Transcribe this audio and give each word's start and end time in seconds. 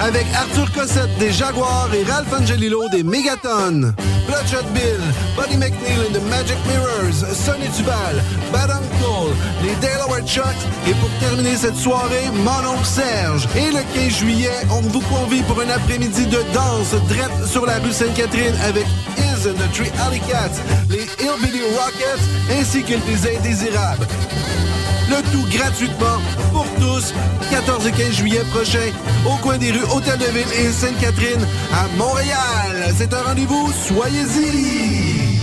avec 0.00 0.26
Arthur 0.32 0.70
Cossette 0.72 1.10
des 1.18 1.32
Jaguars 1.32 1.88
et 1.92 2.04
Ralph 2.08 2.32
Angelillo 2.32 2.88
des 2.90 3.02
Megaton. 3.02 3.92
Bloodshot 4.28 4.62
Bill, 4.72 5.00
Buddy 5.34 5.56
McNeil 5.56 6.06
and 6.06 6.14
the 6.14 6.22
Magic 6.30 6.56
Mirrors, 6.68 7.24
Sonny 7.34 7.66
Duval, 7.76 8.22
Bad 8.52 8.70
Uncle, 8.70 9.34
les 9.64 9.74
Delaware 9.84 10.24
Chucks 10.24 10.44
et 10.86 10.94
pour 10.94 11.10
terminer 11.18 11.56
cette 11.56 11.74
soirée, 11.74 12.30
Mon 12.44 12.74
oncle 12.74 12.84
Serge. 12.84 13.48
Et 13.56 13.72
le 13.72 13.82
15 13.92 14.18
juillet, 14.18 14.54
on 14.70 14.82
vous 14.82 15.00
convie 15.00 15.42
pour 15.42 15.60
un 15.60 15.70
après-midi 15.70 16.26
de 16.26 16.38
danse 16.54 16.94
drette 17.08 17.46
sur 17.46 17.66
la 17.66 17.78
rue 17.78 17.92
Sainte-Catherine 17.92 18.54
avec 18.68 18.86
Is 19.18 19.48
and 19.48 19.54
the 19.54 19.72
Tree 19.72 19.90
Alley 20.06 20.20
Cats, 20.28 20.62
les 20.90 21.08
Hillbilly 21.18 21.62
Rockets 21.76 22.22
ainsi 22.56 22.84
que 22.84 22.94
les 22.94 23.36
Indésirables. 23.36 24.06
Le 25.10 25.16
tout 25.32 25.44
gratuitement 25.50 26.20
pour 26.52 26.64
tous, 26.80 27.14
14 27.50 27.86
et 27.86 27.92
15 27.92 28.12
juillet 28.12 28.42
prochain, 28.52 28.90
au 29.26 29.36
coin 29.36 29.58
des 29.58 29.70
rues 29.70 29.84
Hôtel 29.94 30.18
de 30.18 30.24
Ville 30.24 30.52
et 30.58 30.72
Sainte-Catherine 30.72 31.46
à 31.72 31.86
Montréal. 31.96 32.94
C'est 32.96 33.12
un 33.14 33.22
rendez-vous, 33.22 33.70
soyez-y! 33.86 35.40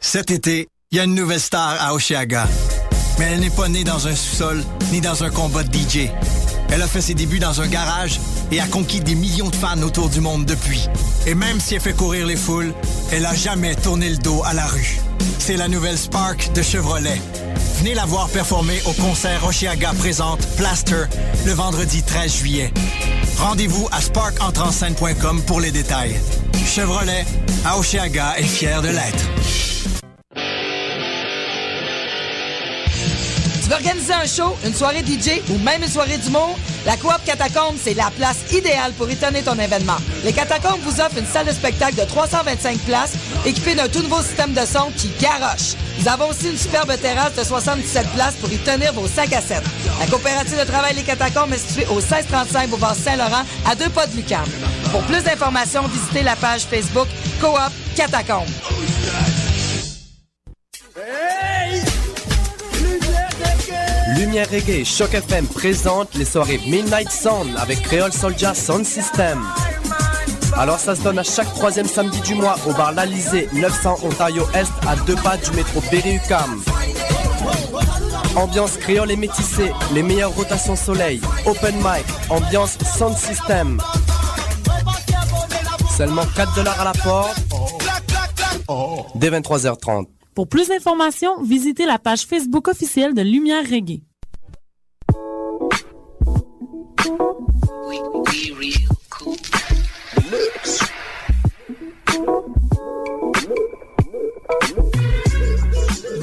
Cet 0.00 0.30
été, 0.30 0.68
il 0.90 0.96
y 0.96 1.00
a 1.00 1.04
une 1.04 1.14
nouvelle 1.14 1.40
star 1.40 1.76
à 1.80 1.92
Oshiaga. 1.92 2.46
Mais 3.18 3.26
elle 3.32 3.40
n'est 3.40 3.50
pas 3.50 3.68
née 3.68 3.84
dans 3.84 4.06
un 4.06 4.14
sous-sol 4.14 4.62
ni 4.90 5.00
dans 5.00 5.22
un 5.24 5.30
combat 5.30 5.64
de 5.64 5.76
DJ. 5.76 6.08
Elle 6.70 6.82
a 6.82 6.86
fait 6.86 7.00
ses 7.00 7.14
débuts 7.14 7.38
dans 7.38 7.60
un 7.60 7.66
garage 7.66 8.20
et 8.52 8.60
a 8.60 8.66
conquis 8.66 9.00
des 9.00 9.14
millions 9.14 9.50
de 9.50 9.56
fans 9.56 9.80
autour 9.82 10.08
du 10.08 10.20
monde 10.20 10.44
depuis. 10.44 10.88
Et 11.26 11.34
même 11.34 11.60
si 11.60 11.74
elle 11.74 11.80
fait 11.80 11.92
courir 11.92 12.26
les 12.26 12.36
foules, 12.36 12.72
elle 13.12 13.26
a 13.26 13.34
jamais 13.34 13.74
tourné 13.74 14.10
le 14.10 14.16
dos 14.16 14.42
à 14.44 14.54
la 14.54 14.66
rue. 14.66 14.98
C'est 15.38 15.56
la 15.56 15.68
nouvelle 15.68 15.98
Spark 15.98 16.52
de 16.52 16.62
Chevrolet. 16.62 17.20
Venez 17.78 17.94
la 17.94 18.06
voir 18.06 18.28
performer 18.28 18.80
au 18.86 18.92
concert 18.92 19.44
Oshiaga 19.46 19.92
présente 19.98 20.44
Plaster 20.56 21.04
le 21.46 21.52
vendredi 21.52 22.02
13 22.02 22.36
juillet. 22.36 22.72
Rendez-vous 23.38 23.88
à 23.92 24.00
sparkentrenscène.com 24.00 25.42
pour 25.42 25.60
les 25.60 25.70
détails. 25.70 26.16
Chevrolet, 26.66 27.24
à 27.64 27.78
Oshiaga 27.78 28.34
est 28.36 28.42
fier 28.42 28.82
de 28.82 28.88
l'être. 28.88 29.24
Tu 33.68 33.74
veux 33.74 33.80
organiser 33.80 34.14
un 34.14 34.24
show, 34.24 34.56
une 34.64 34.72
soirée 34.72 35.04
DJ 35.06 35.42
ou 35.50 35.58
même 35.58 35.82
une 35.82 35.90
soirée 35.90 36.16
d'humour? 36.16 36.58
La 36.86 36.96
Coop 36.96 37.22
Catacombe, 37.26 37.76
c'est 37.78 37.92
la 37.92 38.10
place 38.16 38.38
idéale 38.50 38.92
pour 38.92 39.10
étonner 39.10 39.42
ton 39.42 39.58
événement. 39.58 39.98
Les 40.24 40.32
Catacombes 40.32 40.80
vous 40.80 41.02
offrent 41.02 41.18
une 41.18 41.26
salle 41.26 41.44
de 41.44 41.52
spectacle 41.52 41.96
de 41.96 42.04
325 42.04 42.78
places 42.78 43.12
équipée 43.44 43.74
d'un 43.74 43.88
tout 43.88 44.00
nouveau 44.00 44.22
système 44.22 44.54
de 44.54 44.64
son 44.64 44.90
qui 44.96 45.10
garoche. 45.20 45.74
Nous 46.00 46.08
avons 46.08 46.30
aussi 46.30 46.48
une 46.48 46.56
superbe 46.56 46.98
terrasse 46.98 47.34
de 47.34 47.44
77 47.44 48.08
places 48.14 48.36
pour 48.36 48.50
y 48.50 48.56
tenir 48.56 48.94
vos 48.94 49.06
5 49.06 49.30
à 49.34 49.42
7. 49.42 49.62
La 50.00 50.06
coopérative 50.06 50.58
de 50.58 50.64
travail 50.64 50.94
Les 50.94 51.02
Catacombes 51.02 51.52
est 51.52 51.58
située 51.58 51.86
au 51.90 51.96
1635 51.96 52.70
Boulevard 52.70 52.96
Saint-Laurent, 52.96 53.44
à 53.70 53.74
deux 53.74 53.90
pas 53.90 54.06
de 54.06 54.16
Lucam. 54.16 54.46
Pour 54.92 55.02
plus 55.02 55.22
d'informations, 55.22 55.86
visitez 55.88 56.22
la 56.22 56.36
page 56.36 56.62
Facebook 56.62 57.08
Coop 57.38 57.58
Catacombe. 57.94 58.48
Lumière 64.18 64.50
Reggae 64.50 64.84
Choc 64.84 65.14
FM 65.14 65.46
présente 65.46 66.14
les 66.16 66.24
soirées 66.24 66.58
Midnight 66.66 67.08
Sound 67.08 67.56
avec 67.56 67.80
Creole 67.82 68.12
Soldier 68.12 68.52
Sound 68.52 68.84
System. 68.84 69.40
Alors 70.56 70.80
ça 70.80 70.96
se 70.96 71.02
donne 71.02 71.20
à 71.20 71.22
chaque 71.22 71.54
troisième 71.54 71.86
samedi 71.86 72.20
du 72.22 72.34
mois 72.34 72.56
au 72.68 72.72
bar 72.72 72.92
L'Alizé, 72.92 73.48
900 73.52 73.98
Ontario 74.02 74.42
Est, 74.54 74.72
à 74.88 74.96
deux 75.06 75.14
pas 75.14 75.36
du 75.36 75.52
métro 75.52 75.80
Berry-UQAM. 75.92 76.60
Ambiance 78.34 78.76
créole 78.78 79.12
et 79.12 79.16
métissée, 79.16 79.70
les 79.94 80.02
meilleures 80.02 80.34
rotations 80.34 80.74
soleil, 80.74 81.20
open 81.46 81.76
mic, 81.76 82.04
ambiance 82.28 82.76
sound 82.98 83.16
system. 83.16 83.80
Seulement 85.96 86.24
4 86.34 86.56
dollars 86.56 86.80
à 86.80 86.84
la 86.86 86.92
porte. 86.92 87.38
Dès 89.14 89.30
23h30. 89.30 90.06
Pour 90.34 90.48
plus 90.48 90.68
d'informations, 90.68 91.40
visitez 91.42 91.86
la 91.86 92.00
page 92.00 92.22
Facebook 92.22 92.66
officielle 92.66 93.14
de 93.14 93.22
Lumière 93.22 93.62
Reggae. 93.62 94.02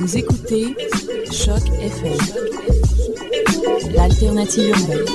Vous 0.06 0.18
écoutez 0.18 0.76
Choc 1.32 1.64
FM, 1.82 2.18
l'alternative 3.92 4.70
urbaine. 4.70 5.06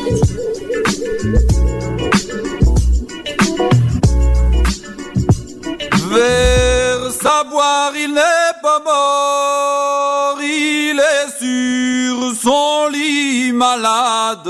Vers 6.11 7.13
savoir, 7.13 7.93
il 7.97 8.13
n'est 8.15 8.53
pas 8.63 8.81
mort, 8.85 10.43
il 10.43 10.99
est 10.99 11.31
sur 11.39 12.35
son 12.43 12.89
lit 12.89 13.53
malade. 13.53 14.49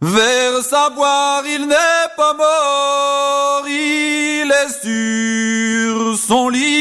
Vers 0.00 0.62
savoir, 0.62 1.42
il 1.44 1.66
n'est 1.66 2.08
pas 2.16 2.34
mort, 2.34 3.64
il 3.66 4.52
est 4.52 4.72
sur 4.80 6.16
son 6.16 6.48
lit 6.48 6.79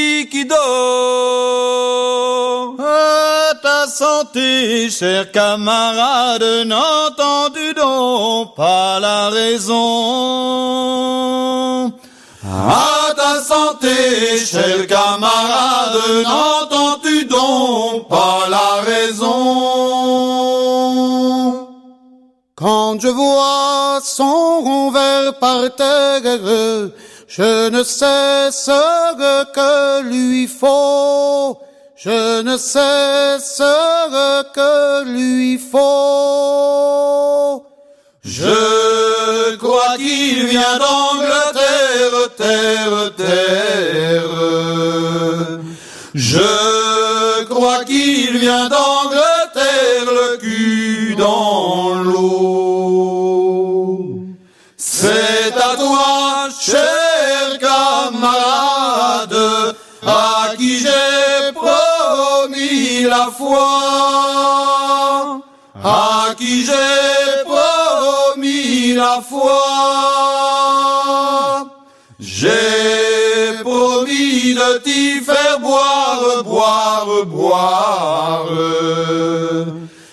À 2.80 3.54
ta 3.62 3.88
santé, 3.88 4.90
cher 4.90 5.32
camarade, 5.32 6.66
n'entends-tu 6.66 7.74
donc 7.74 8.56
pas 8.56 9.00
la 9.00 9.30
raison? 9.30 9.80
À 12.44 13.14
ta 13.16 13.42
santé, 13.42 14.46
cher 14.46 14.88
camarade, 14.88 16.00
n'entends-tu 16.24 17.26
donc 17.26 18.08
pas 18.08 18.48
la 18.50 18.82
raison? 18.82 19.30
Quand 22.56 23.00
je 23.00 23.08
vois 23.08 24.00
son 24.04 24.92
verre 24.92 25.34
par 25.40 25.74
terre, 25.76 26.22
je 27.30 27.70
ne 27.70 27.84
sais 27.84 28.50
ce 28.52 29.46
que 29.54 30.02
lui 30.02 30.48
faut. 30.48 31.60
Je 31.96 32.42
ne 32.42 32.58
sais 32.58 33.38
ce 33.40 34.42
que 34.52 35.04
lui 35.04 35.60
faut. 35.60 35.78
Je 38.24 39.56
crois 39.58 39.96
qu'il 39.98 40.48
vient 40.48 40.80
d'Angleterre, 40.80 42.30
terre, 42.36 43.16
terre. 43.16 44.40
Je 46.16 47.44
crois 47.46 47.84
qu'il 47.86 48.40
vient 48.40 48.70
d'Angleterre, 48.70 50.06
le 50.08 50.38
cul 50.38 51.16
dans 51.16 51.94
l'eau. 52.02 53.20
C'est 54.78 55.54
à 55.56 55.76
toi, 55.76 56.50
cher 56.60 56.99
foi, 63.38 63.68
à 65.84 66.34
qui 66.38 66.66
j'ai 66.66 67.44
promis 67.46 68.94
la 68.94 69.22
foi. 69.30 69.60
J'ai 72.20 73.64
promis 73.64 74.54
de 74.54 74.78
t'y 74.84 75.20
faire 75.20 75.60
boire, 75.60 76.44
boire, 76.44 77.08
boire. 77.26 78.46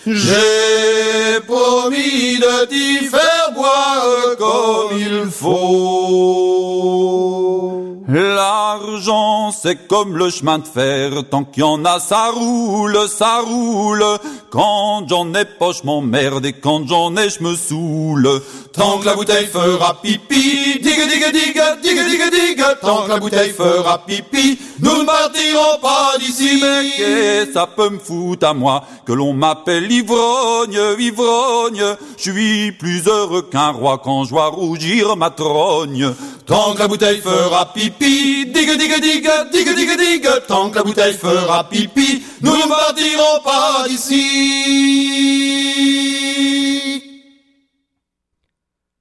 J'ai 0.06 1.40
promis 1.46 2.38
de 2.38 2.64
t'y 2.66 3.06
faire 3.06 3.50
boire 3.54 4.36
comme 4.38 4.98
il 4.98 5.30
faut. 5.30 6.45
C'est 9.60 9.88
comme 9.88 10.16
le 10.16 10.30
chemin 10.30 10.58
de 10.58 10.66
fer, 10.66 11.10
tant 11.30 11.44
qu'il 11.44 11.60
y 11.60 11.64
en 11.64 11.84
a, 11.84 12.00
ça 12.00 12.30
roule, 12.30 12.98
ça 13.08 13.40
roule. 13.40 14.04
Quand 14.50 15.06
j'en 15.08 15.34
ai 15.34 15.44
je 15.60 15.84
m'emmerde, 15.84 16.46
et 16.46 16.52
quand 16.52 16.86
j'en 16.86 17.16
ai, 17.16 17.28
je 17.28 17.42
me 17.42 17.54
saoule. 17.54 18.40
Tant 18.72 18.98
que 18.98 19.06
la 19.06 19.14
bouteille 19.14 19.46
fera 19.46 20.00
pipi, 20.00 20.80
digue, 20.80 21.08
digue, 21.08 21.32
digue, 21.32 21.62
digue, 21.82 22.06
digue, 22.06 22.30
digue, 22.30 22.64
tant 22.80 23.04
que 23.04 23.08
la 23.08 23.18
bouteille 23.18 23.50
fera 23.50 23.98
pipi, 23.98 24.58
nous 24.80 24.98
ne 24.98 25.04
partirons 25.04 25.78
pas 25.80 26.12
d'ici. 26.18 26.62
Qu'est-ce 26.96 27.52
ça 27.52 27.66
peut 27.66 27.88
me 27.88 27.98
foutre 27.98 28.46
à 28.46 28.52
moi 28.52 28.84
que 29.06 29.12
l'on 29.12 29.32
m'appelle 29.32 29.90
ivrogne, 29.90 30.78
ivrogne. 30.98 31.96
Je 32.18 32.30
suis 32.30 32.72
plus 32.72 33.06
heureux 33.06 33.42
qu'un 33.42 33.70
roi 33.70 33.98
quand 34.04 34.24
je 34.24 34.30
vois 34.30 34.48
rougir 34.48 35.16
ma 35.16 35.30
trogne. 35.30 36.12
Tant 36.46 36.74
que 36.74 36.78
la 36.78 36.86
bouteille 36.86 37.20
fera 37.20 37.72
pipi, 37.72 38.46
digue, 38.46 38.78
digue, 38.78 39.00
digue 39.00 39.32
digue 39.50 39.74
digue 39.74 39.96
digue 39.98 40.30
tant 40.46 40.70
que 40.70 40.76
la 40.76 40.84
bouteille 40.84 41.14
fera 41.14 41.64
pipi, 41.68 42.22
nous 42.40 42.56
ne 42.56 42.68
partirons 42.68 43.40
pas 43.42 43.88
d'ici. 43.88 45.26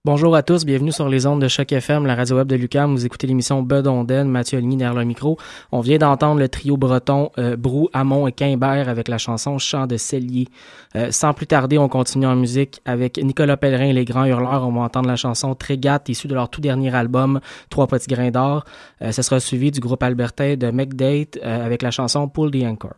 Bonjour 0.05 0.35
à 0.35 0.43
tous, 0.43 0.65
bienvenue 0.65 0.91
sur 0.91 1.09
les 1.09 1.25
ondes 1.25 1.41
de 1.41 1.47
Choc 1.47 1.71
FM, 1.71 2.05
la 2.05 2.13
radio 2.13 2.35
web 2.35 2.47
de 2.47 2.55
Lucam. 2.55 2.93
Vous 2.93 3.07
écoutez 3.07 3.25
l'émission 3.25 3.63
Bud 3.63 3.87
Onden, 3.87 4.29
Mathieu 4.29 4.59
Aligny 4.59 4.77
derrière 4.77 4.93
le 4.93 5.03
micro. 5.03 5.39
On 5.71 5.79
vient 5.79 5.97
d'entendre 5.97 6.39
le 6.39 6.47
trio 6.47 6.77
breton 6.77 7.31
euh, 7.39 7.57
Brou, 7.57 7.89
Amon 7.91 8.27
et 8.27 8.31
Quimbert 8.31 8.87
avec 8.87 9.07
la 9.07 9.17
chanson 9.17 9.57
Chant 9.57 9.87
de 9.87 9.97
Cellier. 9.97 10.47
Euh, 10.95 11.09
sans 11.09 11.33
plus 11.33 11.47
tarder, 11.47 11.79
on 11.79 11.89
continue 11.89 12.27
en 12.27 12.35
musique 12.35 12.81
avec 12.85 13.17
Nicolas 13.17 13.57
Pellerin 13.57 13.85
et 13.85 13.93
les 13.93 14.05
Grands 14.05 14.25
Hurleurs. 14.25 14.67
On 14.67 14.73
va 14.73 14.81
entendre 14.81 15.07
la 15.07 15.15
chanson 15.15 15.55
Trégat, 15.55 16.03
issue 16.07 16.27
de 16.27 16.35
leur 16.35 16.49
tout 16.49 16.61
dernier 16.61 16.93
album, 16.93 17.39
Trois 17.71 17.87
petits 17.87 18.07
grains 18.07 18.29
d'or. 18.29 18.63
Euh, 19.01 19.11
ce 19.11 19.23
sera 19.23 19.39
suivi 19.39 19.71
du 19.71 19.79
groupe 19.79 20.03
albertain 20.03 20.55
de 20.55 20.69
McDate 20.69 21.39
euh, 21.43 21.65
avec 21.65 21.81
la 21.81 21.89
chanson 21.89 22.27
Pull 22.27 22.51
the 22.51 22.63
Anchor. 22.63 22.93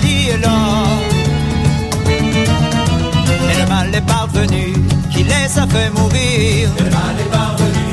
là. 0.00 0.84
Mais 3.46 3.54
le 3.60 3.66
mal 3.68 3.94
est 3.94 4.06
parvenu, 4.06 4.74
qui 5.10 5.22
les 5.22 5.58
a 5.58 5.66
fait 5.66 5.90
mourir. 5.90 6.68
Le 6.78 6.84
mal 6.84 7.16
est 7.18 7.30
parvenu, 7.30 7.88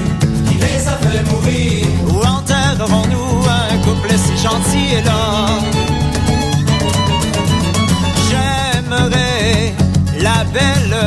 qui 0.48 0.56
les 0.56 0.88
a 0.88 0.98
fait 0.98 1.24
mourir. 1.32 1.88
Où 2.08 2.18
enterrerons-nous 2.26 3.46
un 3.48 3.78
couple 3.86 4.12
si 4.18 4.36
gentil 4.38 5.02
là? 5.06 5.48
J'aimerais 8.30 9.74
la 10.20 10.44
belle, 10.54 10.98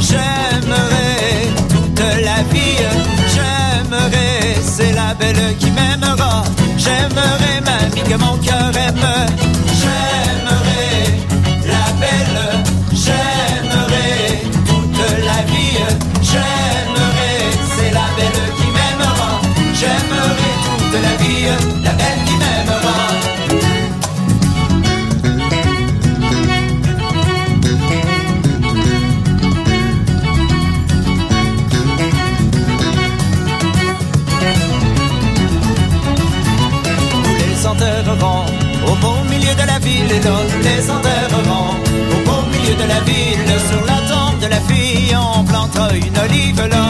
j'aimerais 0.00 1.52
toute 1.68 2.00
la 2.00 2.42
vie, 2.52 2.78
j'aimerais, 3.34 4.56
c'est 4.62 4.92
la 4.92 5.14
belle 5.14 5.56
qui 5.58 5.70
m'aimera, 5.70 6.44
j'aimerais 6.78 7.60
mamie 7.60 8.02
que 8.08 8.16
mon 8.16 8.36
cœur 8.38 8.70
aime, 8.76 9.06
de 40.20 40.24
la 40.24 40.24
ville 40.24 40.24
et 40.24 40.28
là 40.28 40.36
nous 40.50 40.62
les 40.62 40.90
enterrerons 40.90 41.74
au 42.12 42.18
beau 42.26 42.42
milieu 42.52 42.74
de 42.74 42.88
la 42.88 43.00
ville 43.00 43.52
sur 43.68 43.84
la 43.84 43.98
tombe 44.08 44.40
de 44.40 44.46
la 44.46 44.60
fille 44.60 45.14
on 45.16 45.44
plantera 45.44 45.94
une 45.94 46.18
olive 46.18 46.68
là. 46.70 46.86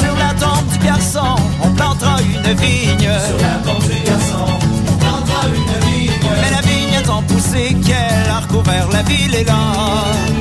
Sur 0.00 0.16
la 0.16 0.34
tombe 0.34 0.66
du 0.72 0.78
garçon 0.84 1.36
on 1.62 1.70
plantera 1.70 2.18
une 2.20 2.54
vigne. 2.54 3.10
Sur 3.28 3.38
la 3.38 3.56
tombe 3.64 3.82
du 3.82 4.00
garçon 4.04 4.46
on 4.88 4.96
plantera 4.96 5.46
une 5.48 5.88
vigne. 5.88 6.10
Mais 6.42 6.50
la 6.50 6.62
vigne 6.62 7.02
tant 7.04 7.22
poussée 7.22 7.76
qu'elle 7.84 8.30
a 8.30 8.40
recouvert 8.40 8.88
la 8.92 9.02
ville 9.02 9.34
et 9.34 9.44
là 9.44 10.35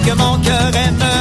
que 0.00 0.12
mon 0.12 0.38
cœur 0.38 0.70
aime, 0.74 1.15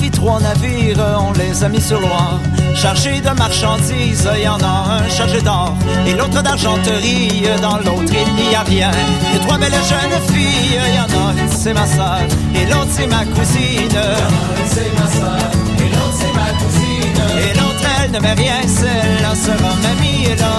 fit 0.00 0.10
trois 0.10 0.40
navires, 0.40 0.98
on 1.18 1.32
les 1.32 1.62
a 1.62 1.68
mis 1.68 1.80
sur 1.80 2.00
loire. 2.00 2.38
Chargés 2.74 3.20
de 3.20 3.30
marchandises, 3.30 4.28
il 4.36 4.44
y 4.44 4.48
en 4.48 4.58
a 4.60 5.02
un 5.04 5.08
chargé 5.08 5.40
d'or 5.42 5.74
et 6.06 6.14
l'autre 6.14 6.42
d'argenterie. 6.42 7.42
Dans 7.60 7.76
l'autre, 7.76 8.12
il 8.12 8.48
n'y 8.48 8.54
a 8.54 8.62
rien. 8.62 8.90
Et 9.34 9.38
trois 9.40 9.58
belles 9.58 9.82
jeunes 9.92 10.18
filles, 10.32 10.78
il 10.88 10.94
y 10.94 11.00
en 11.00 11.10
a 11.22 11.32
une, 11.32 11.48
c'est 11.50 11.74
ma 11.74 11.86
soeur 11.86 12.20
et 12.54 12.64
l'autre, 12.66 12.90
c'est 12.90 13.06
ma 13.06 13.24
cousine. 13.24 14.00
c'est 14.66 14.92
ma 14.98 15.06
soeur 15.18 15.50
et 15.78 15.88
l'autre, 15.94 16.16
c'est 16.20 16.34
ma 16.34 16.50
cousine. 16.60 17.20
Et 17.44 17.58
l'autre, 17.58 17.84
elle 18.02 18.10
ne 18.12 18.20
met 18.20 18.32
rien, 18.32 18.60
celle-là 18.66 19.34
sera 19.34 19.72
mamie 19.82 20.28
là. 20.38 20.54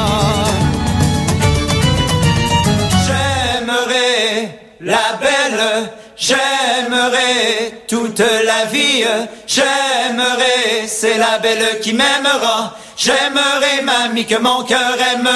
J'aimerais 3.07 4.59
la 4.83 5.19
belle, 5.19 5.91
j'aimerais 6.17 7.83
toute 7.87 8.19
la 8.19 8.65
vie, 8.65 9.05
j'aimerais, 9.45 10.87
c'est 10.87 11.17
la 11.17 11.37
belle 11.37 11.79
qui 11.81 11.93
m'aimera, 11.93 12.75
j'aimerais 12.97 13.83
mamie 13.83 14.25
que 14.25 14.39
mon 14.39 14.63
cœur 14.63 14.95
aime, 15.13 15.29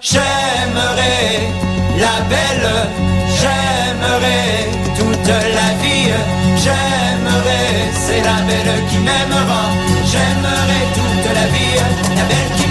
j'aimerais 0.00 1.40
la 1.96 2.20
belle, 2.28 2.70
j'aimerais 3.40 4.68
toute 4.98 5.28
la 5.28 5.82
vie, 5.82 6.12
j'aimerais, 6.56 7.92
c'est 8.06 8.20
la 8.20 8.42
belle 8.46 8.84
qui 8.90 8.98
m'aimera, 8.98 9.62
j'aimerais 10.04 10.84
toute 10.94 11.34
la 11.34 11.46
vie, 11.46 12.16
la 12.16 12.24
belle 12.24 12.61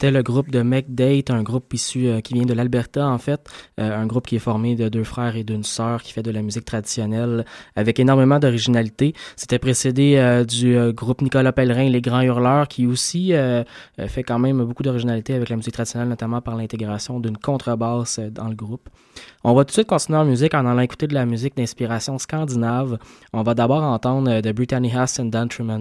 C'était 0.00 0.12
le 0.12 0.22
groupe 0.22 0.52
de 0.52 0.62
McDate, 0.62 1.28
un 1.32 1.42
groupe 1.42 1.74
issu 1.74 2.06
euh, 2.06 2.20
qui 2.20 2.34
vient 2.34 2.44
de 2.44 2.54
l'Alberta 2.54 3.04
en 3.08 3.18
fait, 3.18 3.50
euh, 3.80 4.00
un 4.00 4.06
groupe 4.06 4.28
qui 4.28 4.36
est 4.36 4.38
formé 4.38 4.76
de 4.76 4.88
deux 4.88 5.02
frères 5.02 5.34
et 5.34 5.42
d'une 5.42 5.64
sœur 5.64 6.04
qui 6.04 6.12
fait 6.12 6.22
de 6.22 6.30
la 6.30 6.40
musique 6.40 6.64
traditionnelle 6.64 7.44
avec 7.74 7.98
énormément 7.98 8.38
d'originalité. 8.38 9.12
C'était 9.34 9.58
précédé 9.58 10.14
euh, 10.16 10.44
du 10.44 10.78
groupe 10.92 11.20
Nicolas 11.20 11.50
Pellerin, 11.50 11.88
Les 11.88 12.00
Grands 12.00 12.20
Hurleurs, 12.20 12.68
qui 12.68 12.86
aussi 12.86 13.32
fait 14.06 14.22
quand 14.22 14.38
même 14.38 14.64
beaucoup 14.64 14.84
d'originalité 14.84 15.34
avec 15.34 15.48
la 15.48 15.56
musique 15.56 15.74
traditionnelle, 15.74 16.08
notamment 16.08 16.40
par 16.40 16.54
l'intégration 16.54 17.18
d'une 17.18 17.36
contrebasse 17.36 18.20
dans 18.20 18.46
le 18.46 18.54
groupe. 18.54 18.88
On 19.42 19.52
va 19.54 19.64
tout 19.64 19.70
de 19.70 19.72
suite 19.72 19.88
continuer 19.88 20.18
en 20.18 20.24
musique 20.24 20.54
en 20.54 20.64
allant 20.64 20.80
écouter 20.80 21.08
de 21.08 21.14
la 21.14 21.26
musique 21.26 21.56
d'inspiration 21.56 22.18
scandinave. 22.18 22.98
On 23.32 23.42
va 23.42 23.54
d'abord 23.54 23.82
entendre 23.82 24.40
de 24.40 24.52
Brittany 24.52 24.92
Haas 24.94 25.18
and 25.20 25.30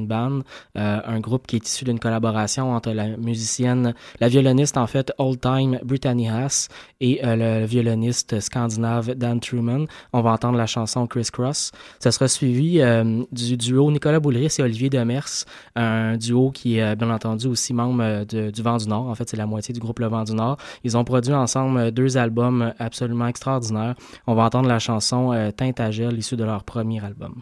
Band, 0.07 0.39
un 0.75 1.19
groupe 1.19 1.45
qui 1.45 1.57
est 1.57 1.67
issu 1.67 1.85
d'une 1.85 1.99
collaboration 1.99 2.73
entre 2.73 2.91
la 2.91 3.15
musicienne 3.17 3.93
la 4.19 4.27
violoniste, 4.27 4.77
en 4.77 4.87
fait, 4.87 5.11
old-time 5.17 5.79
Brittany 5.83 6.29
Haas 6.29 6.69
et 6.99 7.25
euh, 7.25 7.35
le 7.35 7.65
violoniste 7.65 8.39
scandinave 8.39 9.15
Dan 9.15 9.39
Truman. 9.39 9.85
On 10.13 10.21
va 10.21 10.31
entendre 10.31 10.57
la 10.57 10.65
chanson 10.65 11.07
Criss 11.07 11.31
Cross. 11.31 11.71
Ça 11.99 12.11
sera 12.11 12.27
suivi 12.27 12.81
euh, 12.81 13.23
du 13.31 13.57
duo 13.57 13.91
Nicolas 13.91 14.19
Boulris 14.19 14.55
et 14.59 14.61
Olivier 14.61 14.89
Demers, 14.89 15.45
un 15.75 16.17
duo 16.17 16.51
qui 16.51 16.77
est 16.77 16.95
bien 16.95 17.09
entendu 17.09 17.47
aussi 17.47 17.73
membre 17.73 18.03
euh, 18.03 18.51
du 18.51 18.61
Vent 18.61 18.77
du 18.77 18.87
Nord. 18.87 19.07
En 19.07 19.15
fait, 19.15 19.29
c'est 19.29 19.37
la 19.37 19.45
moitié 19.45 19.73
du 19.73 19.79
groupe 19.79 19.99
Le 19.99 20.07
Vent 20.07 20.23
du 20.23 20.33
Nord. 20.33 20.57
Ils 20.83 20.97
ont 20.97 21.03
produit 21.03 21.33
ensemble 21.33 21.91
deux 21.91 22.17
albums 22.17 22.73
absolument 22.79 23.27
extraordinaires. 23.27 23.95
On 24.25 24.35
va 24.35 24.43
entendre 24.43 24.67
la 24.67 24.79
chanson 24.79 25.51
Tintagel, 25.55 26.17
issue 26.17 26.35
de 26.35 26.43
leur 26.43 26.63
premier 26.63 27.03
album. 27.03 27.41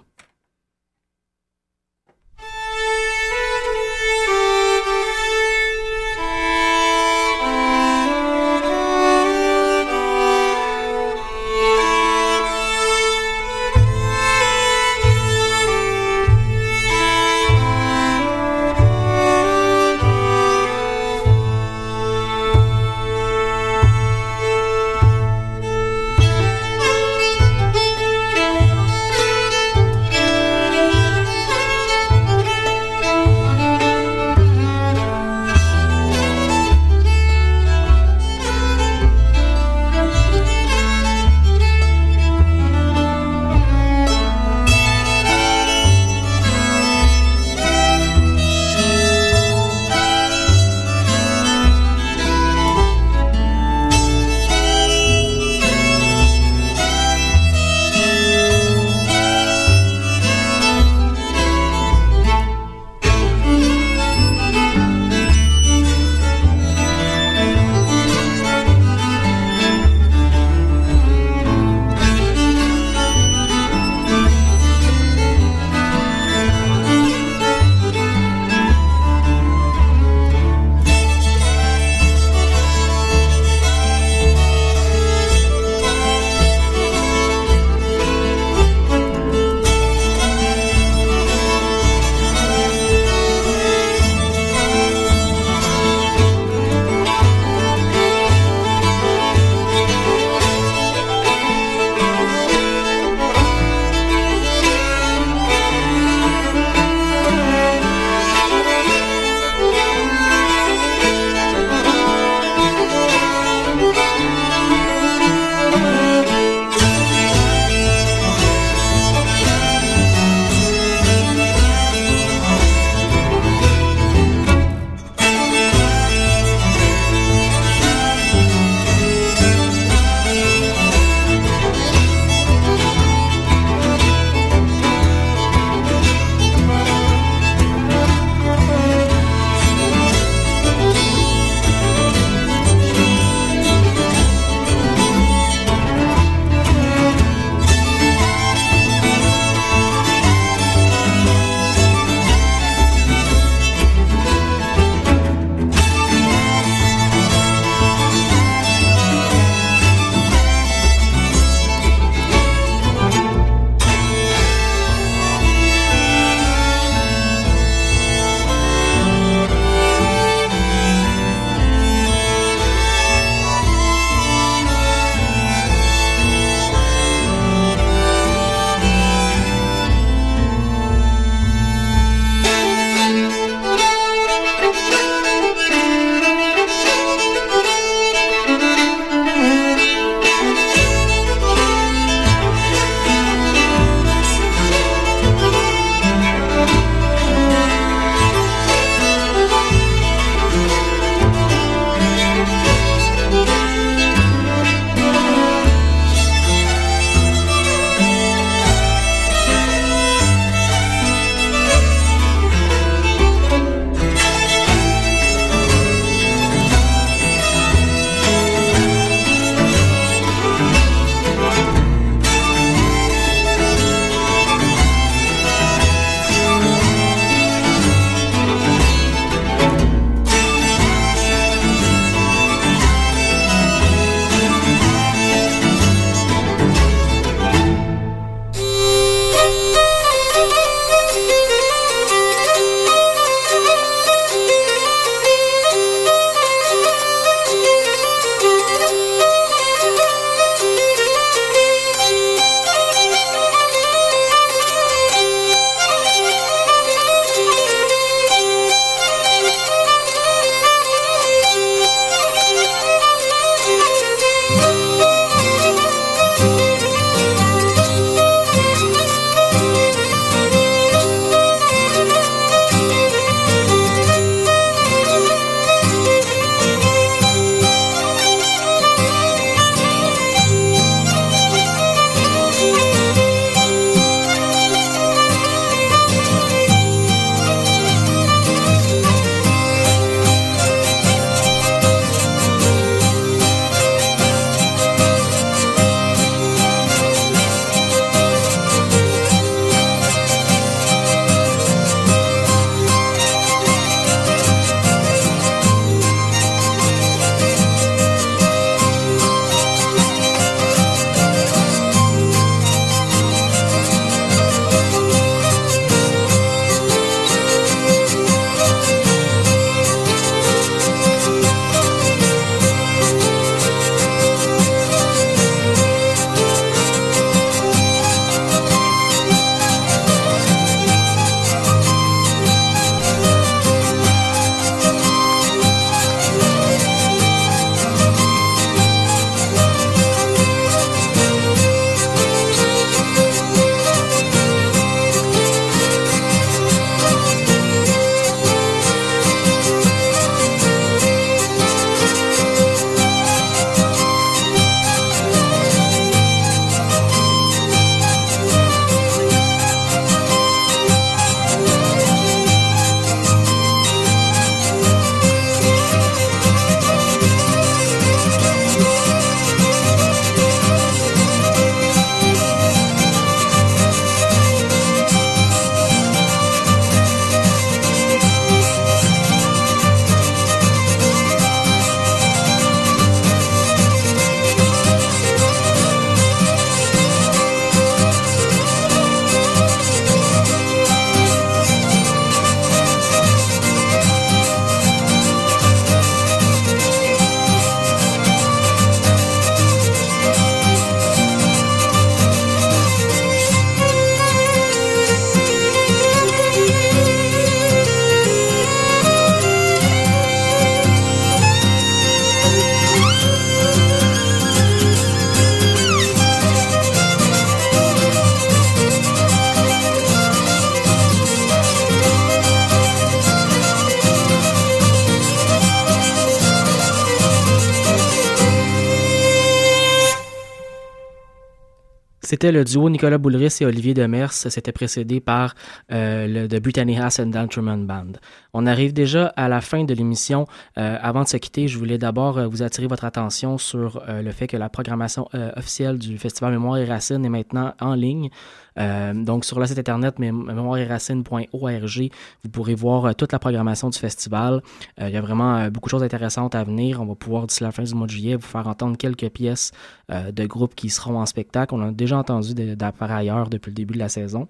C'était 432.36 432.52
le 432.52 432.66
duo 432.66 432.90
Nicolas 432.90 433.18
Boulris 433.18 433.60
et 433.62 433.66
Olivier 433.66 433.94
Demers. 433.94 434.34
C'était 434.34 434.74
précédé 434.74 435.22
par 435.22 435.56
euh, 435.94 436.28
le 436.28 436.48
The 436.50 437.00
Haas 437.00 437.22
and 437.22 437.28
Band. 437.28 438.12
On 438.54 438.66
arrive 438.66 438.92
déjà 438.92 439.28
à 439.38 439.48
la 439.48 439.62
fin 439.62 439.86
de 439.86 439.94
l'émission. 439.94 440.46
Euh, 440.78 440.98
avant 441.02 441.24
de 441.24 441.30
se 441.30 441.38
quitter, 441.38 441.70
je 441.70 441.78
voulais 441.78 441.98
d'abord 441.98 442.38
euh, 442.38 442.48
vous 442.48 442.62
attirer 442.62 442.88
votre 442.88 443.06
attention 443.06 443.58
sur 443.58 444.04
le 444.06 444.32
fait 444.32 444.48
que 444.48 444.58
la 444.58 444.68
programmation 444.68 445.30
officielle 445.56 445.98
du 445.98 446.18
Festival 446.18 446.52
Mémoire 446.52 446.78
et 446.78 446.84
Racines 446.84 447.24
est 447.24 447.30
maintenant 447.30 447.74
en 447.80 447.94
ligne. 447.94 448.30
Donc, 448.78 449.46
sur 449.46 449.58
le 449.58 449.66
site 449.66 449.80
internet 449.80 450.20
mémoireetracines.org, 450.20 452.10
vous 452.44 452.50
pourrez 452.50 452.76
voir 452.76 453.16
toute 453.16 453.32
la 453.32 453.40
programmation 453.40 453.90
du 453.90 453.98
festival. 453.98 454.62
Il 455.00 455.10
y 455.10 455.16
a 455.16 455.22
vraiment 455.22 455.70
beaucoup 455.70 455.88
de 455.88 455.92
choses 455.92 456.04
intéressantes 456.04 456.56
à 456.56 456.64
venir. 456.66 457.02
On 457.02 457.06
va 457.06 457.16
pouvoir, 457.16 457.48
d'ici 457.48 457.64
la 457.64 457.72
fin 457.72 457.84
du 457.84 457.96
mois 457.96 458.06
de 458.06 458.12
juillet, 458.12 458.36
vous 458.36 458.42
faire 458.42 458.68
entendre 458.68 458.98
quelques 458.98 459.30
pièces 459.30 459.72
de 460.10 460.46
groupes 460.46 460.76
qui 460.76 460.90
seront 460.90 461.20
en 461.20 461.26
spectacle. 461.26 461.74
On 461.74 461.82
a 461.88 461.92
déjà 461.92 462.18
entendu 462.26 462.54
de, 462.54 462.76
par 462.98 463.12
ailleurs 463.12 463.50
depuis 463.50 463.70
le 463.70 463.76
début 463.76 463.94
de 463.94 464.00
la 464.00 464.10
saison. 464.10 464.48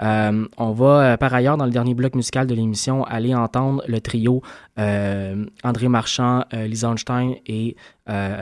on 0.00 0.72
va 0.72 1.16
par 1.18 1.34
ailleurs 1.34 1.56
dans 1.56 1.64
le 1.66 1.70
dernier 1.70 1.94
bloc 1.94 2.14
musical 2.14 2.46
de 2.46 2.54
l'émission 2.54 3.04
aller 3.04 3.34
entendre 3.34 3.82
le 3.88 4.00
trio 4.00 4.42
André 4.76 5.88
Marchand, 5.88 6.44
Lisa 6.52 6.90
Einstein 6.90 7.34
et 7.46 7.76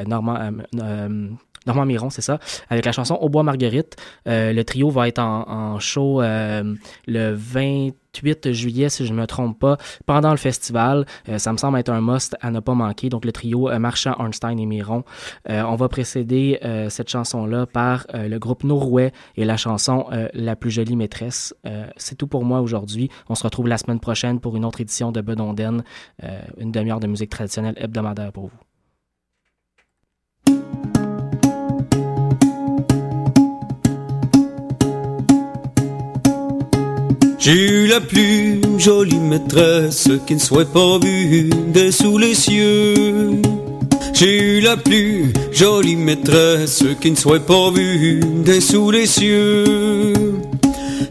Normand 0.07 0.39
Normand 1.67 1.85
Miron, 1.85 2.11
c'est 2.11 2.23
ça, 2.23 2.39
avec 2.71 2.85
la 2.85 2.93
chanson 2.93 3.15
Au 3.17 3.29
bois 3.29 3.43
Marguerite. 3.43 3.97
Euh, 4.29 4.53
le 4.53 4.65
trio 4.65 4.91
va 4.91 5.09
être 5.09 5.19
en, 5.19 5.79
show 5.79 6.23
euh, 6.23 6.75
le 7.07 7.35
28 7.35 8.53
juillet, 8.53 8.89
si 8.89 9.05
je 9.05 9.13
ne 9.13 9.19
me 9.19 9.27
trompe 9.27 9.59
pas, 9.59 9.77
pendant 10.07 10.31
le 10.31 10.37
festival. 10.37 11.07
Euh, 11.29 11.39
ça 11.39 11.53
me 11.53 11.59
semble 11.59 11.79
être 11.79 11.91
un 11.91 12.01
must 12.01 12.37
à 12.41 12.51
ne 12.51 12.61
pas 12.61 12.75
manquer. 12.75 13.09
Donc, 13.09 13.25
le 13.25 13.33
trio 13.33 13.69
Marchand, 13.79 14.15
Ornstein 14.19 14.59
et 14.59 14.67
Miron. 14.67 15.05
on 15.49 15.77
va 15.77 15.89
précéder 15.89 16.59
cette 16.89 17.09
chanson-là 17.09 17.67
par 17.67 18.07
le 18.15 18.39
groupe 18.39 18.65
Norouet 18.65 19.13
et 19.37 19.45
la 19.45 19.57
chanson 19.57 20.07
La 20.33 20.57
plus 20.57 20.71
jolie 20.71 20.97
maîtresse. 20.97 21.55
c'est 21.97 22.17
tout 22.17 22.27
pour 22.27 22.45
moi 22.45 22.61
aujourd'hui. 22.61 23.11
On 23.29 23.35
se 23.35 23.43
retrouve 23.43 23.69
la 23.69 23.79
semaine 23.79 24.01
prochaine 24.01 24.41
pour 24.41 24.57
une 24.57 24.65
autre 24.65 24.81
édition 24.81 25.13
de 25.13 25.21
Bedonden, 25.21 25.83
une 26.59 26.73
demi-heure 26.73 27.01
de 27.01 27.07
musique 27.07 27.31
traditionnelle 27.31 27.75
hebdomadaire 27.79 28.33
pour 28.33 28.47
vous. 28.47 28.66
J'ai 37.47 37.53
eu 37.53 37.87
la 37.87 38.01
plus 38.01 38.61
jolie 38.77 39.21
maîtresse 39.21 40.09
qui 40.27 40.35
ne 40.35 40.41
soit 40.41 40.65
pas 40.65 40.99
vue 40.99 41.49
des 41.69 41.93
sous 41.93 42.19
les 42.19 42.35
cieux. 42.35 43.41
J'ai 44.13 44.41
eu 44.41 44.61
la 44.61 44.77
plus 44.77 45.33
jolie 45.53 45.95
maîtresse 45.95 46.83
qui 47.01 47.13
ne 47.13 47.15
soit 47.15 47.47
pas 47.47 47.71
vue 47.71 48.19
des 48.45 48.61
sous 48.61 48.91
les 48.91 49.07
cieux. 49.07 49.63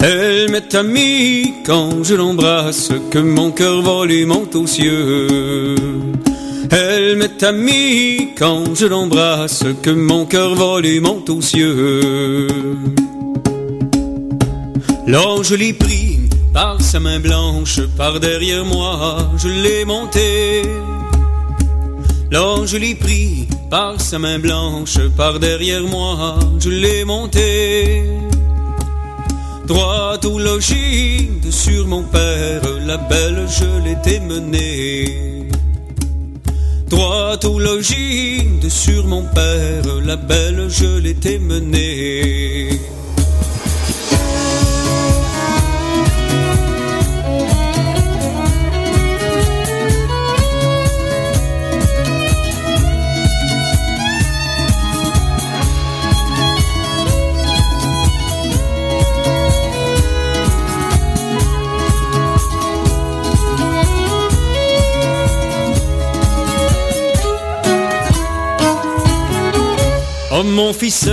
Elle 0.01 0.51
m'est 0.51 0.75
amie 0.75 1.53
quand 1.65 2.03
je 2.03 2.15
l'embrasse, 2.15 2.89
que 3.11 3.19
mon 3.19 3.51
cœur 3.51 3.81
vole 3.81 4.11
et 4.11 4.25
monte 4.25 4.57
aux 4.57 4.67
cieux. 4.67 5.75
Elle 6.69 7.15
m'est 7.15 7.43
amie 7.43 8.31
quand 8.37 8.75
je 8.75 8.87
l'embrasse, 8.87 9.63
que 9.81 9.91
mon 9.91 10.25
cœur 10.25 10.53
vole 10.55 10.85
et 10.85 10.99
monte 10.99 11.29
aux 11.29 11.39
cieux. 11.39 12.49
L'ange 15.07 15.53
l'ai 15.53 15.71
pris 15.71 16.24
par 16.55 16.81
sa 16.81 17.01
main 17.01 17.19
blanche, 17.19 17.81
par 17.97 18.21
derrière 18.21 18.63
moi, 18.63 19.29
je 19.35 19.49
l'ai 19.49 19.83
monté. 19.83 20.61
L'ange 22.31 22.73
l'ai 22.75 22.95
pris 22.95 23.49
par 23.69 23.99
sa 23.99 24.19
main 24.19 24.39
blanche, 24.39 24.97
par 25.17 25.37
derrière 25.37 25.83
moi, 25.83 26.39
je 26.57 26.69
l'ai 26.69 27.03
monté. 27.03 28.03
Droit 29.67 30.17
au 30.23 30.39
logis 30.39 31.29
sur 31.51 31.87
mon 31.87 32.03
père, 32.03 32.61
la 32.85 32.97
belle 33.11 33.45
je 33.49 33.69
l'étais 33.85 34.21
menée. 34.21 35.49
Droit 36.87 37.37
au 37.43 37.59
logis 37.59 38.47
sur 38.69 39.05
mon 39.07 39.23
père, 39.23 39.83
la 40.05 40.15
belle 40.15 40.67
je 40.69 40.99
l'étais 40.99 41.37
menée. 41.37 42.44
Fils, 70.75 71.07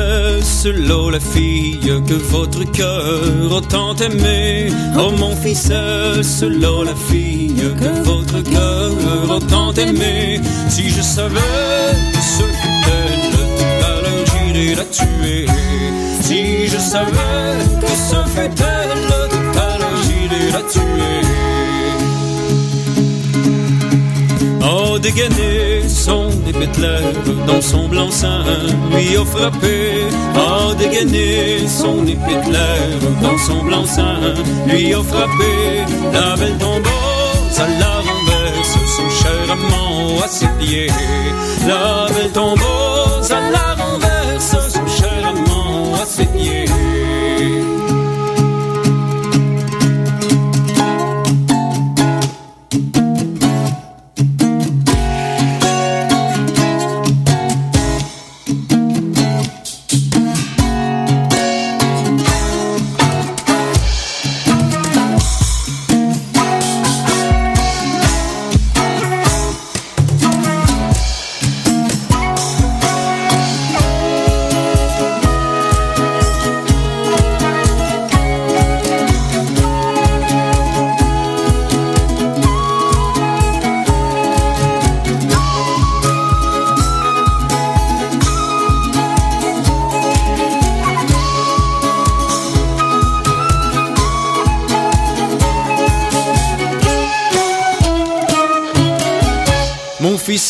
là 0.64 1.11
la 1.11 1.20
fille 1.20 1.79
que 2.07 2.14
votre 2.14 2.64
cœur 2.72 3.57
a 3.57 3.61
tant 3.61 3.94
aimé. 3.96 4.68
Oh 4.98 5.11
mon 5.18 5.35
fils, 5.37 5.68
là 5.70 6.85
la 6.85 6.94
fille 6.94 7.55
que 7.81 8.03
votre 8.03 8.40
cœur 8.42 8.92
a 9.37 9.40
tant 9.48 9.72
aimé. 9.75 10.40
Si 10.68 10.90
je 10.90 11.01
savais 11.01 11.94
que 12.12 12.18
ce 12.18 12.44
fut 12.61 12.83
elle, 13.01 13.31
tout 13.33 13.64
à 13.85 14.77
la 14.77 14.85
tuer. 14.85 15.46
Si 16.20 16.66
je 16.66 16.79
savais 16.79 17.57
que 17.81 17.92
ce 18.09 18.20
fut 18.35 18.62
elle, 18.77 19.29
tout 19.31 19.59
à 19.59 19.79
l'heure 19.79 20.53
la 20.53 20.62
tuer. 20.72 21.51
Oh, 24.74 24.98
dégainé 24.98 25.87
son 25.87 26.30
épée 26.46 26.66
de 26.66 27.46
dans 27.46 27.61
son 27.61 27.88
blanc-seing, 27.88 28.44
lui 28.90 29.16
a 29.18 29.24
frappé. 29.24 30.06
Oh, 30.35 30.72
dégainé 30.74 31.68
son 31.68 32.06
épée 32.06 32.40
de 32.46 33.22
dans 33.22 33.37
son 33.37 33.62
blanc-seing, 33.64 34.35
lui 34.66 34.94
a 34.94 35.02
frappé. 35.02 35.85
La 36.14 36.37
belle 36.37 36.56
tombeuse 36.56 37.58
à 37.58 37.68
la 37.80 37.96
renverse, 38.08 38.78
son 38.96 39.11
cher 39.11 39.50
amant 39.50 40.22
à 40.24 40.28
ses 40.28 40.48
pieds. 40.58 40.90
La 41.68 42.06
belle 42.14 42.32
tombeuse 42.32 43.30
à 43.30 43.40
la 43.50 43.74
renverse, 43.74 44.56
son 44.70 44.87
cher 44.87 45.26
amant 45.26 45.94
à 46.00 46.06
ses 46.06 46.26
pieds. 46.26 46.64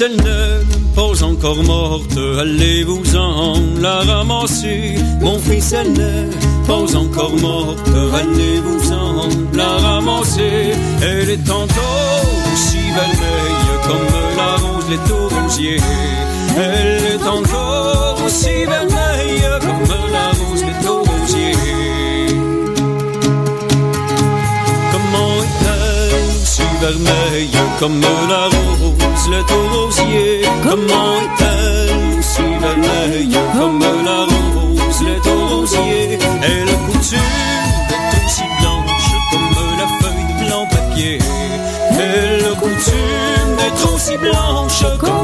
Elle 0.01 0.17
ne 0.17 0.63
pas 0.95 1.25
encore 1.25 1.63
morte, 1.65 2.17
allez-vous-en 2.17 3.55
la 3.81 4.01
ramasser. 4.03 4.95
Mon 5.21 5.39
fils, 5.41 5.73
elle 5.73 5.93
n'est 5.93 6.31
pas 6.69 6.97
encore 6.97 7.35
morte, 7.41 7.91
allez-vous-en 8.15 9.29
la 9.53 9.69
ramasser. 9.79 10.75
Elle 11.03 11.31
est 11.31 11.51
encore 11.51 12.27
aussi 12.53 12.79
belle 12.95 13.19
comme 13.89 14.15
la 14.37 14.53
rose, 14.63 14.87
les 14.89 15.37
rosiers. 15.37 15.81
Elle 16.57 17.05
est 17.15 17.27
encore 17.27 18.19
aussi 18.25 18.65
belle 18.67 18.92
comme 27.79 28.01
la 28.29 28.45
rose, 28.47 29.29
le 29.31 29.41
rosier 29.73 30.43
Comment 30.63 31.17
est-elle 31.21 32.19
aussi 32.19 32.43
vermeille 32.61 33.39
comme 33.57 33.79
la 33.81 34.25
rose, 34.25 35.03
le 35.03 35.15
rosier 35.31 36.19
Elle 36.43 36.75
coutume 36.87 37.19
d'être 37.89 38.25
aussi 38.27 38.43
blanche 38.61 39.13
comme 39.31 39.51
la 39.79 39.87
feuille 40.01 40.25
de 40.29 40.47
blanc 40.47 40.67
papier. 40.71 41.19
Elle 42.01 42.49
coutume 42.55 43.57
d'être 43.59 43.95
aussi 43.95 44.17
blanche 44.19 44.85
comme 44.99 45.22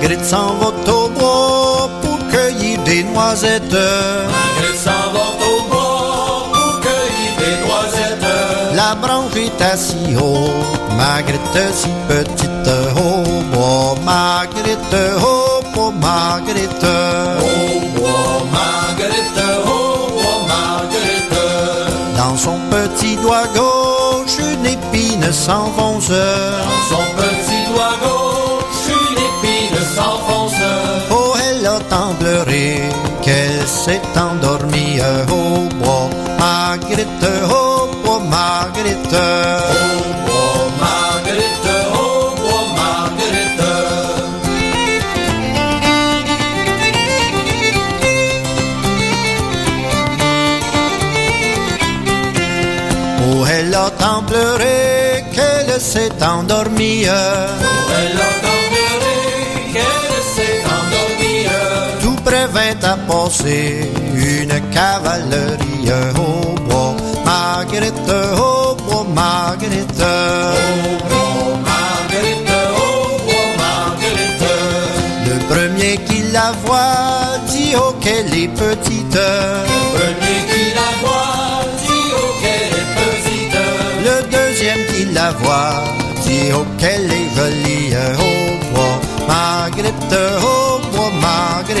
Marguerite 0.00 0.24
s'en 0.24 0.54
va 0.54 0.68
au 0.92 1.08
bois 1.10 1.90
pour 2.00 2.18
cueillir 2.30 2.78
des 2.84 3.04
noisettes. 3.04 3.70
Marguerite 3.70 4.80
s'en 4.82 5.12
va 5.12 5.26
au 5.46 5.62
bois 5.68 6.48
pour 6.54 6.80
cueillir 6.80 7.30
des 7.38 7.56
noisettes. 7.66 8.74
La 8.74 8.94
branche 8.94 9.36
est 9.36 9.62
assez 9.62 10.16
haut, 10.16 10.48
Marguerite 10.96 11.74
si 11.74 11.88
petite 12.08 12.70
au 12.96 13.42
bois. 13.54 13.94
Marguerite 14.02 14.96
au 15.20 15.62
bois, 15.74 15.92
Marguerite. 16.00 16.82
Au 16.82 17.98
bois, 17.98 18.42
Marguerite, 18.50 19.42
au 19.66 20.12
bois, 20.14 20.40
Marguerite. 20.48 22.16
Dans 22.16 22.38
son 22.38 22.58
petit 22.70 23.16
doigt 23.16 23.48
gauche, 23.54 24.38
une 24.38 24.64
épine 24.64 25.30
s'enfonce. 25.30 26.08
Dans 26.08 26.84
son 26.88 27.04
petit 27.18 27.39
s'enfonce. 29.96 30.62
Oh, 31.10 31.34
elle 31.46 31.66
a 31.66 31.78
tant 31.92 32.14
pleuré 32.18 32.82
qu'elle 33.22 33.66
s'est 33.66 34.00
endormie 34.16 35.00
au 35.28 35.68
bois. 35.80 36.08
Marguerite, 36.38 37.26
au 37.44 37.88
bois, 38.02 38.20
Marguerite. 38.36 39.14
Au 39.14 40.26
bois, 40.26 40.64
Marguerite, 40.84 41.70
au 41.94 42.34
bois, 42.40 42.66
Marguerite. 42.78 43.66
Oh, 53.32 53.44
elle 53.54 53.74
a 53.74 53.90
tant 53.90 54.22
pleuré 54.22 55.24
qu'elle 55.34 55.80
s'est 55.80 56.22
endormie. 56.22 57.02
Elle 57.02 58.20
a 58.28 58.30
tant 58.42 58.59
Tout 62.30 62.36
près 62.36 62.46
vint 62.46 62.88
à 62.88 62.96
passer 62.96 63.90
une 64.14 64.70
cavalerie 64.70 65.90
au 66.16 66.60
bois. 66.60 66.94
Marguerite, 67.24 67.94
au 68.36 68.76
bois, 68.76 69.06
Marguerite. 69.12 70.00
Oh, 70.00 71.56
Marguerite, 71.66 72.52
oh, 72.78 73.18
Marguerite. 73.58 74.48
Le 75.26 75.36
premier 75.52 75.96
qui 76.06 76.22
la 76.32 76.52
voit 76.64 77.38
dit 77.48 77.74
oh 77.76 77.94
qu'elle 78.00 78.32
est 78.32 78.48
petite. 78.48 79.18
Premier 79.96 80.38
qui 80.50 80.64
la 80.78 80.90
voit, 81.02 81.64
dit 81.82 82.12
oh 82.14 82.30
qu'elle 82.40 82.74
est 82.80 82.90
petite. 83.00 83.58
Le 84.06 84.16
deuxième 84.36 84.82
qui 84.92 85.04
la 85.12 85.30
voit 85.32 85.82
dit 86.24 86.52
oh 86.54 86.64
qu'elle 86.78 87.10
est 87.10 87.28
jolie 87.36 87.92
au 88.18 88.74
bois. 88.74 89.00
Marguerite, 89.26 89.94
au 90.12 90.40
bois, 90.40 90.59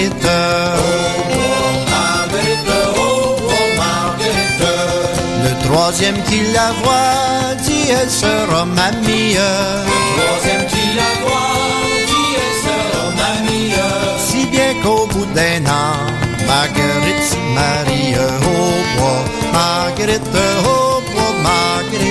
Marguerite. 0.00 0.24
Marguerite, 1.90 2.68
oh, 2.96 3.36
oh, 3.38 3.66
Marguerite. 3.76 4.68
Le 5.44 5.52
troisième 5.66 6.22
qui 6.24 6.40
la 6.52 6.72
voit 6.82 7.54
dit 7.62 7.90
elle 7.90 8.10
sera 8.10 8.64
mamie. 8.64 9.36
Troisième 10.16 10.66
qui 10.66 10.96
la 10.96 11.12
voit, 11.22 11.56
dit 12.06 12.30
elle 12.44 12.58
sera 12.64 13.04
mamie. 13.20 13.72
Si 14.18 14.46
bien 14.46 14.74
qu'au 14.82 15.06
bout 15.06 15.26
d'un 15.34 15.66
an, 15.66 15.92
Marguerite 16.46 17.24
se 17.30 17.36
marie 17.54 18.14
au 18.16 18.98
bois. 18.98 19.24
Marguerite, 19.52 20.22
bois, 20.32 21.34
Marguerite. 21.42 21.70
Marguerite, 21.90 22.09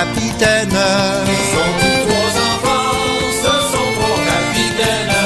capitaines. 0.00 0.82
Ils 1.36 1.52
ont 1.62 1.74
eu 1.88 1.94
trois 2.08 2.32
enfants, 2.48 2.92
ce 3.44 3.54
sont 3.72 3.90
trois 3.98 4.20
capitaines. 4.32 5.16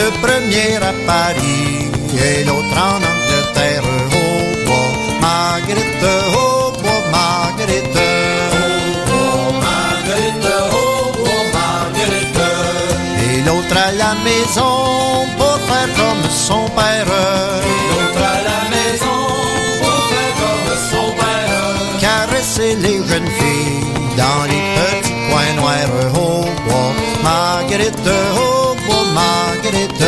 Le 0.00 0.06
premier 0.24 0.70
à 0.90 0.92
Paris 1.12 1.90
et 2.26 2.44
l'autre 2.44 2.76
en 2.90 2.98
Angleterre 3.12 3.84
au 3.84 4.66
bois. 4.66 4.92
Marguerite, 5.20 6.06
au 6.42 6.72
bois, 6.82 7.02
Marguerite. 7.16 8.00
Oh, 9.08 9.52
Marguerite, 9.66 10.48
oh, 10.72 11.12
oh, 11.30 11.42
Marguerite. 11.56 12.44
Et 13.26 13.36
l'autre 13.46 13.76
à 13.88 13.90
la 14.02 14.12
maison 14.28 14.74
pour 15.38 15.58
faire 15.68 15.90
comme 16.00 16.24
son 16.48 16.64
père. 16.78 17.10
L'autre 17.90 18.24
à 18.34 18.38
la 18.50 18.60
maison, 18.74 19.18
pour 19.80 20.00
faire 20.10 20.34
comme 20.42 20.70
son 20.90 21.06
père. 21.20 21.62
Caresser 22.00 22.74
les 22.84 22.98
jeunes 23.08 23.32
filles 23.38 24.03
dans 24.16 24.44
les 24.50 24.62
petits 24.76 25.14
coins 25.28 25.54
noirs 25.56 26.14
au 26.14 26.44
bois. 26.66 26.92
Marguerite, 27.22 28.08
au 28.08 28.74
bois, 28.86 29.04
Marguerite. 29.14 30.04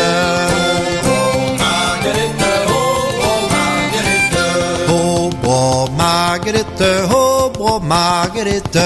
Marguerite, 5.97 6.83
au 7.11 7.49
bois, 7.49 7.79
Marguerite. 7.79 8.77